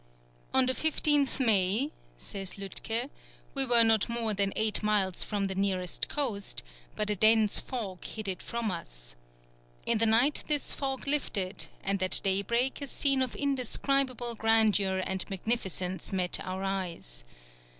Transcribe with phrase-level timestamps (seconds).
[0.51, 3.11] "On the 15th May," says Lütke,
[3.53, 6.63] "we were not more than eight miles from the nearest coast,
[6.95, 9.15] but a dense fog hid it from us.
[9.85, 15.23] In the night this fog lifted, and at daybreak a scene of indescribable grandeur and
[15.29, 17.23] magnificence met our eyes.